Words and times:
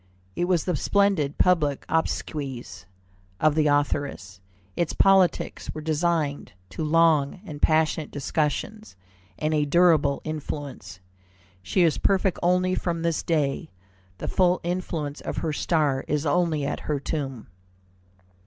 It 0.35 0.45
was 0.45 0.63
the 0.65 0.75
splendid 0.75 1.37
public 1.37 1.85
obsequies 1.87 2.87
of 3.39 3.53
the 3.53 3.67
authoress. 3.67 4.41
Its 4.75 4.93
politics 4.93 5.69
were 5.75 5.81
destined 5.81 6.53
to 6.71 6.83
long 6.83 7.39
and 7.45 7.61
passionate 7.61 8.09
discussions 8.09 8.95
and 9.37 9.53
a 9.53 9.63
durable 9.65 10.19
influence. 10.23 10.99
She 11.61 11.83
is 11.83 11.99
perfect 11.99 12.39
only 12.41 12.73
from 12.73 13.03
this 13.03 13.21
day; 13.21 13.69
the 14.17 14.27
full 14.27 14.59
influence 14.63 15.21
of 15.21 15.37
her 15.37 15.53
star 15.53 16.03
is 16.07 16.25
only 16.25 16.65
at 16.65 16.79
her 16.89 16.99
tomb." 16.99 17.45